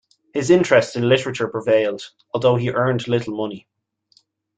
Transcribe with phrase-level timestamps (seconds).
[0.33, 3.67] His interest in literature prevailed, although he earned little money.